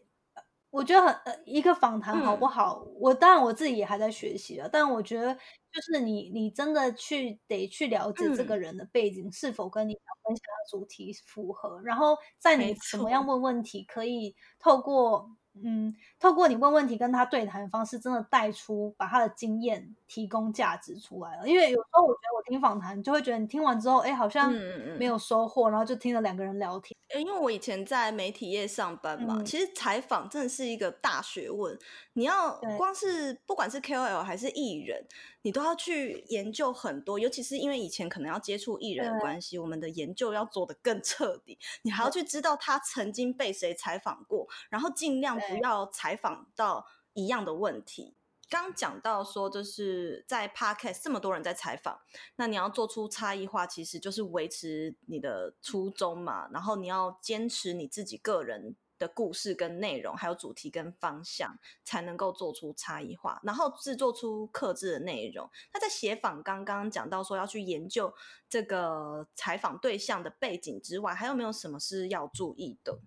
[0.69, 5.35] 我觉得很呃，一个访谈好不好，嗯、我当然我自己也还在学习了，但我觉得。
[5.73, 15.31] 就是你，你真的去得去了解这个人的背景，嗯、是否跟你想分享的主题符合，然后在你怎么样问问题，可以透过。
[15.63, 21.47] 嗯，透过你问问题跟他对谈方式，真的带出把他的经验提供价值出来了。
[21.47, 24.51] 因为有时候我觉得我听访谈，就会觉得你听完之后，哎，好像
[24.97, 26.97] 没有收获，嗯、然后就听了两个人聊天。
[27.19, 31.77] 因为我以前在媒体业上班嘛，嗯、其实采访真的是一个大学问。
[32.13, 35.05] 你要光是不管是 KOL 还是艺人，
[35.43, 37.19] 你都要去研究很多。
[37.19, 41.59] 尤其是因为以前可能要接触艺人的关系，我们的研究要做得更彻底。
[41.83, 45.43] 你还要去知道他曾经被谁采访过，然后尽量。
[45.43, 48.15] 不要采访到一样的问题。
[48.49, 51.99] 刚讲到说，就是在 Podcast 这么多人在采访，
[52.37, 56.47] 那你要做出差异化，其实就是维持你的初衷嘛。
[56.53, 65.49] 然后你要坚持你自己个人的故事跟内容，还有主题跟方向，才能够做出差异化，然后制作出克制的内容。
[65.73, 68.13] 那在写访刚刚讲到说要去研究
[68.49, 72.99] 这个采访对象的背景之外，还有没有什么是要注意的？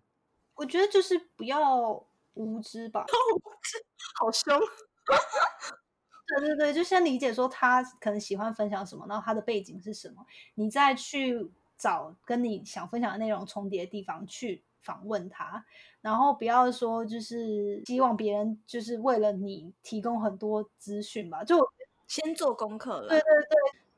[0.54, 2.06] 我觉得就是不要。
[2.36, 3.06] 无知吧，
[4.20, 4.60] 好凶。
[6.28, 10.22] 对对对，就先理解说他可能喜欢分享什么，然后他的背景是什么，
[10.56, 15.64] 你再去找跟你想分享的内容重叠的地方去访问他，
[16.00, 21.68] 然后不要说就是希望别人就是为了你提供很多资讯吧，就
[22.06, 23.08] 先做功课了。
[23.08, 23.26] 对对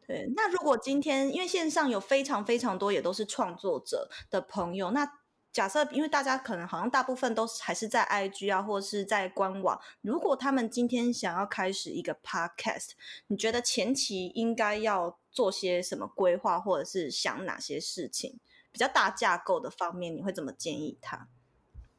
[0.07, 5.07] 对对，那如果今天因为线上有非常非常多也都是创作者的朋友，那。
[5.51, 9.80] 假设，因为大家可能好像大部分都是还是在 IG 啊，或者是在官网。
[10.03, 12.91] 如果他们今天想要开始一个 Podcast，
[13.26, 18.39] 你觉得前期应该要做些什么规划，或者是想哪些事情？
[18.71, 21.29] 比较大架构的方面，你会怎么建议他？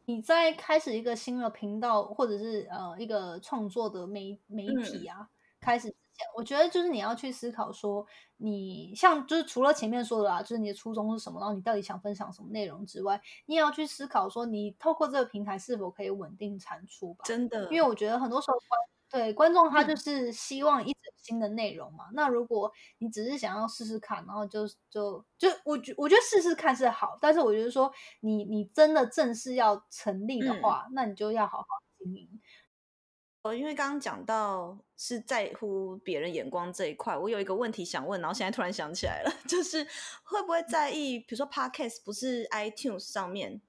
[0.06, 5.28] 你在开始一个新的频道，或者是呃一个创作的媒媒体啊，嗯、
[5.62, 6.28] 开始之前。
[6.36, 8.06] 我觉得就是你要去思考说，
[8.38, 17.24] 你像就是除了前面说的啦，就是你的初衷是什么，然后你到底想分享什么内容之外，你也要去思考说，你透过这个平台是否可以稳定产出吧？
[17.26, 18.68] 真的，因为我觉得很多时候观
[19.10, 22.06] 对观众他就是希望一直新的内容嘛。
[22.10, 27.92] 嗯、那如果你只是想要试试看，然后就就就我觉我觉得试试看是好，但是我觉得说
[28.22, 31.66] 你你真的正式要成立的话，嗯、那你就要好好
[31.98, 32.30] 经营。
[33.42, 39.82] 呃，因为刚刚讲到是在乎别人眼光这一块，我有一个问题想问，然后现在突然想起来了， 就是
[40.24, 43.62] 会不会在意，比如说 Podcast 不是 iTunes 上面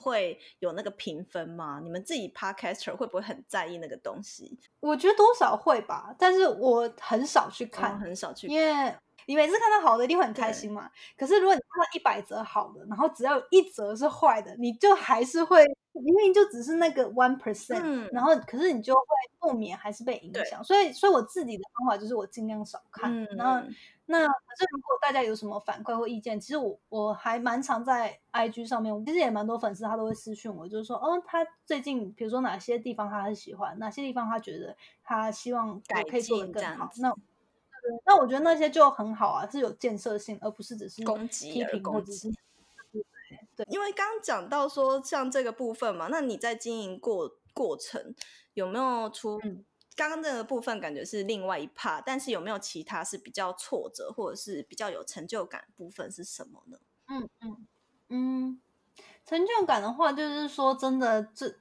[0.00, 1.80] 会有那个评分吗？
[1.82, 4.58] 你们自己 Podcaster 会不会很在意那个东西？
[4.80, 8.94] 我觉得多少会吧，但是我很少去看，哦、很少去看，因为
[9.26, 10.90] 你每次看到好的一定会很开心嘛。
[11.16, 15.64] 可是如果你看到一百则好的，然后只要有一则是坏的，你就还是会。
[15.92, 19.00] 明明就只是那个 one percent，嗯，然后可是你就会
[19.38, 23.12] 不免还是被影响，对所以所以我自己的方法就是我尽量少看。
[23.12, 23.66] 嗯、然后
[24.06, 36.90] 那可是如果大家有什么反馈或意见，其实我我还蛮常在 IG 上面，其实也蛮多粉丝他都会私讯我，就是说，哦，他最近比如说哪些地方他很喜欢，哪些地方他觉得他希望改可以做得更好。
[36.98, 42.30] 那对那我觉得那些就很好啊，是有建设性，而不是只是攻击批评攻击。
[43.64, 48.14] 对，因为刚刚讲到说像这个部分嘛，那你在经营过过程
[48.54, 49.40] 有没有出？
[49.44, 49.64] 嗯
[49.96, 56.78] 刚刚这个部分感觉是另外一 part，但是有没有其他是比较挫折或者是比较有成就感的部分是什么呢？
[57.08, 57.66] 嗯嗯
[58.08, 58.60] 嗯，
[59.26, 61.54] 成就感的话，就是说真的，最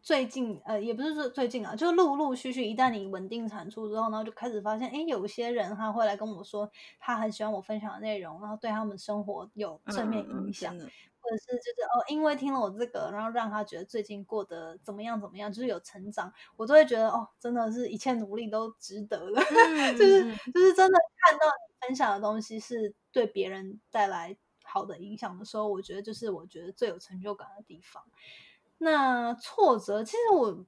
[0.00, 6.70] 最近呃，也不是说最近啊，就陆陆续续，一旦你稳定产出之后，然后就开始发现，哎，有些人他会来跟我说，
[7.00, 10.76] 他很喜欢我分享的内容，然后对他们生活有正面影响。
[10.76, 10.90] 嗯嗯
[11.20, 19.40] 或者是就是哦，因为听了我这个，然后让他觉得最近过得怎么样怎么样，就是有成长，我都会觉得哦，真的是一切努力都值得了。
[19.40, 28.02] 嗯、就是就是真的看到你分享的东西是对别人带来好的影响的时候，我觉得就是我觉得最有成就感的地方。
[28.78, 30.64] 那挫折，其实我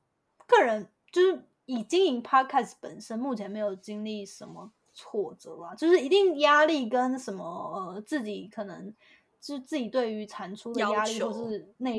[0.47, 8.95] 个人就是以经营 Podcast 本身，目前没有经历什么挫折啊，就是一定压力跟什么呃自己可能。
[9.43, 11.99] 就是自己对于产出的压力，或是内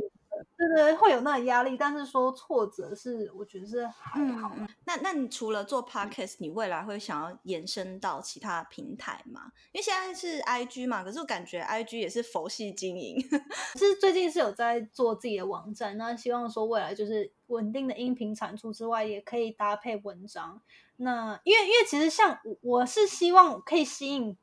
[0.57, 1.75] 对对对，会有那个压力。
[1.77, 4.51] 但是说挫折是，我觉得是还好。
[4.57, 9.51] 嗯、那那你除了做 podcast，你未来会想要延伸到其他平台吗？
[9.73, 13.17] 因为现在是 IG 嘛，可是我感觉 IG 也是佛系经营。
[13.75, 20.61] 其实最近是有在做自己的网站，那希望说未来就是稳定的音频产出之外，也可以搭配文章。
[20.95, 24.37] 那因为因为其实像我是希望可以吸引。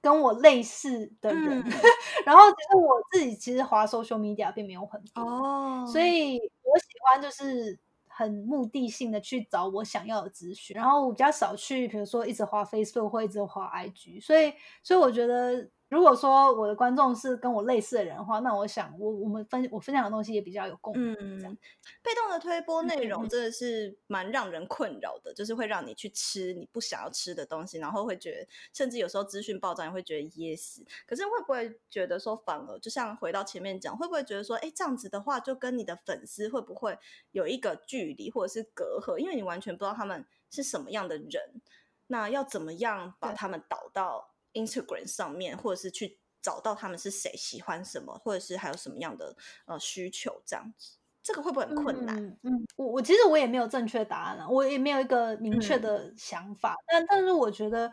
[0.00, 1.64] 跟我类似的人，嗯、
[2.26, 15.68] 然后只是我自己其实滑 social media 并没有很多，哦、所以我喜欢就是很目的性的去找我想要的资讯，然后我比较少去，比如说一直滑 Facebook 或一直滑 IG，所以所以我觉得。
[15.90, 21.16] 如果说我的观众是跟我类似的人的话，那我想我我们分我分享的东西也比较有共鸣。
[21.18, 21.58] 嗯，
[22.00, 30.86] 被动的推播内容真的是蛮让人困扰的，嗯、就是会让你去吃你不想要吃的东西，然后会觉得甚至有时候资讯爆炸，也会觉得噎死。
[31.08, 36.96] 可是会不会觉得说，反而就像回到前面讲，会不会觉得说，哎，这样子的话，就跟你的粉丝会不会
[37.32, 39.18] 有一个距离或者是隔阂？
[39.18, 41.60] 因为你完全不知道他们是什么样的人，
[42.06, 49.36] 那要怎么样把他们导到？Instagram 上面，或者是去找到他们是谁，喜欢什么，或者是还有什么样的
[49.66, 52.16] 呃需求，这样子，这个会不会很困难？
[52.22, 57.92] 嗯，嗯，我我其实我也没有正确答案啊，我也没有一个明确的想法，嗯、但但是我觉得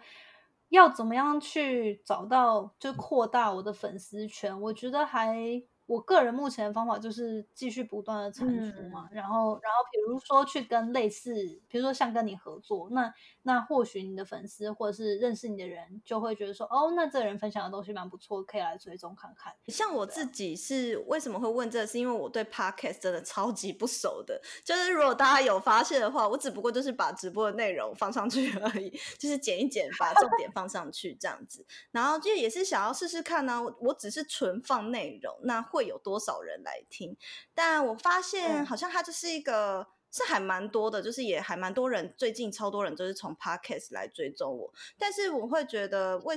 [0.70, 5.64] 要怎么样去找到，就扩大我的粉丝圈，我觉得还。
[5.88, 11.34] 我个人目前的方法就是继续不断的产出嘛，嗯、然后，然后比如说去跟类似，
[11.70, 13.14] 比如说像跟你合作，那
[13.44, 19.54] 那或许你的粉丝或者是认识你的人就会觉得说，哦，那这个人分享的东西蛮不错，可以来追踪看看。
[19.68, 35.64] 像我自己是为什么会问这个，是因为我对 Podcast 真的超级不熟的，就是如果大家有发现的话，我只不过就是把直播的内容放上去而已，就是剪一剪，把重点放上去这样子，然后就也是想要试试看呢、啊，我我只是纯放内容，那。
[35.77, 37.16] 会有多少人来听？
[37.54, 44.74] 但我发现好像它就是一个、嗯、是还蛮多的，就是也还蛮多人，最近超多人就是从 Podcast 来追踪我。
[44.98, 46.36] 但是我会觉得，为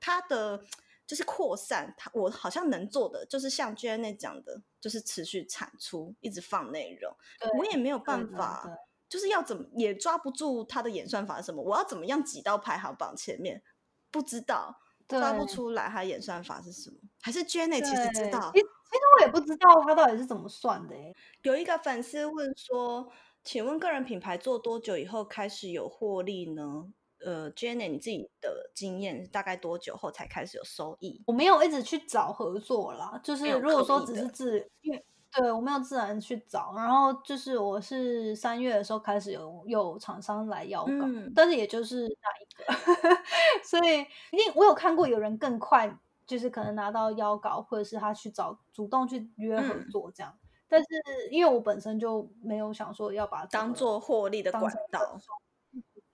[0.00, 0.62] 它的
[1.06, 7.14] 就是扩散，它我好像能做的就是像 Janet 讲的，就是持续产出，一直放内容。
[7.58, 8.68] 我也没有办法，
[9.08, 11.62] 就是要怎么也抓不住它的演算法是什么？
[11.62, 13.62] 我要怎么样挤到排行榜前面？
[14.10, 14.80] 不知道。
[15.08, 16.96] 抓不出来，他演算法是什么？
[17.22, 18.50] 还是 Jenny 其实知道？
[18.52, 20.94] 其实其实我也不知道他到底是怎么算的。
[21.42, 23.10] 有一个粉丝问说
[23.42, 26.86] ：“请问个人品牌做多久以后开始有获利呢？”
[27.24, 31.22] 呃，Jenny 你自己的经验大概多久后才开始有收益？
[31.26, 35.04] 我没有一直去找合作啦，就是如果说只是自因为。
[35.30, 42.47] 对，我没有自然去找，然后就是我是三月的时候开始有有厂商来要稿，嗯、但是也就是那一个，
[43.64, 43.98] 所以
[44.30, 50.86] 因为我有看过有人更快，就是可能拿到邀稿，或者是他去找主动去约合作这样，嗯、但是
[51.30, 55.18] 因为我本身就没有想说要把它当做获利的管道，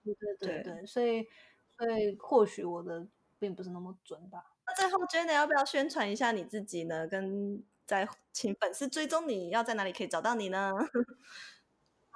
[0.04, 1.26] 对对对对，对所以
[1.78, 3.06] 所以或许我的
[3.38, 4.52] 并不是那么准吧。
[4.66, 7.06] 那最后 Janet 要不要宣传一下你自己呢？
[7.06, 10.72] 跟在请粉丝追踪你，要在哪里可以找到你呢？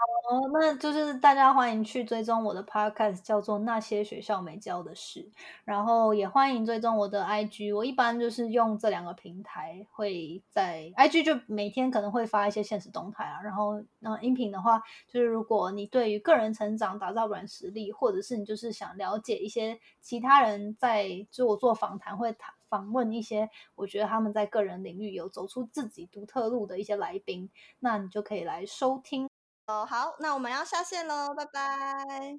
[0.01, 5.20] 好，那就是大家欢迎去追踪我的 podcast，叫做《那些学校没教的事》，
[5.64, 7.74] 然后也欢迎追踪我的 IG。
[7.74, 13.42] 我一般就是用这两个平台，会在 IG 就每天可能会发一些现实动态啊。
[13.42, 22.55] 然后，那音频的话，就是如果你对于个人成长、打造软实力，或者是你就是想了解一些其他人在就我做访谈会谈。
[22.68, 27.49] 访问一些我觉得他们在个人领域有走出自己独特路的一些来宾，
[27.80, 29.27] 那你就可以来收听
[29.68, 29.86] 哦。
[29.88, 32.38] 好，那我们要下线喽，拜拜。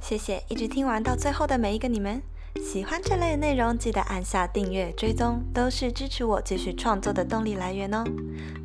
[0.00, 2.22] 谢谢一直听完到最后的每一个你们。
[2.62, 8.02] 喜欢这类的内容，记得按下订阅、追踪，都是支持我继续创作的动力来源哦。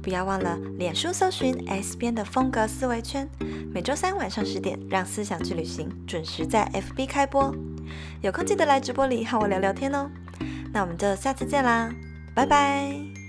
[0.02, 3.30] 不要忘了，脸书搜寻 S 边的风格思维圈，
[3.74, 7.54] 每周三晚上十点，让思想去旅行准时在 FB 开播。
[8.22, 10.10] 有空记得来直播里和我聊聊天哦。
[10.72, 11.94] 那我们就下次见啦，
[12.34, 13.21] 拜拜。